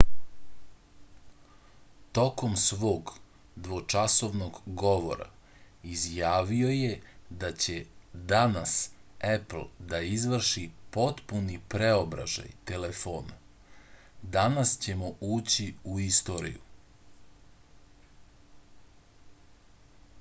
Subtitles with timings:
[2.19, 3.11] tokom svog
[3.67, 5.27] dvočasovnog govora
[5.97, 6.95] izjavio je
[7.43, 7.75] da će
[8.31, 8.73] danas
[9.35, 9.61] epl
[9.93, 10.65] da izvrši
[10.97, 13.39] potpuni preobražaj telefona
[14.39, 16.67] danas ćemo ući u istoriju